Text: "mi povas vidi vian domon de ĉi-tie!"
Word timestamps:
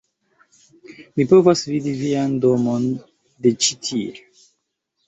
"mi 1.15 1.27
povas 1.33 1.61
vidi 1.75 1.95
vian 2.01 2.35
domon 2.47 2.89
de 3.45 3.57
ĉi-tie!" 3.63 4.21